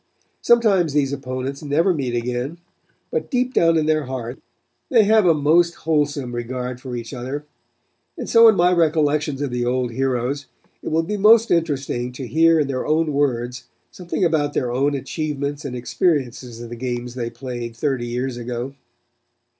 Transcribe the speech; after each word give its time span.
Sometimes 0.41 0.93
these 0.93 1.13
opponents 1.13 1.61
never 1.61 1.93
meet 1.93 2.15
again, 2.15 2.57
but 3.11 3.29
down 3.29 3.29
deep 3.29 3.55
in 3.55 3.85
their 3.85 4.05
hearts 4.05 4.41
they 4.89 5.03
have 5.03 5.27
a 5.27 5.35
most 5.35 5.75
wholesome 5.75 6.33
regard 6.33 6.81
for 6.81 6.95
each 6.95 7.13
other, 7.13 7.45
and 8.17 8.27
so 8.27 8.47
in 8.47 8.55
my 8.55 8.73
recollections 8.73 9.43
of 9.43 9.51
the 9.51 9.63
old 9.63 9.91
heroes, 9.91 10.47
it 10.81 10.87
will 10.89 11.03
be 11.03 11.17
most 11.17 11.51
interesting 11.51 12.11
to 12.13 12.25
hear 12.25 12.59
in 12.61 12.67
their 12.67 12.87
own 12.87 13.13
words, 13.13 13.65
something 13.91 14.25
about 14.25 14.53
their 14.55 14.71
own 14.71 14.95
achievements 14.95 15.63
and 15.63 15.75
experiences 15.75 16.59
in 16.59 16.69
the 16.69 16.75
games 16.75 17.13
they 17.13 17.29
played 17.29 17.75
thirty 17.75 18.07
years 18.07 18.37
ago. 18.37 18.73